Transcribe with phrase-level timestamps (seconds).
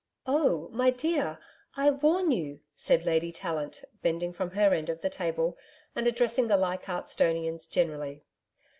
[0.25, 0.67] 'Oh!
[0.71, 1.37] my dear!
[1.77, 5.59] I warn you,' said Lady Tallant, bending from her end of the table
[5.95, 8.23] and addressing the Leichardt'stonians generally.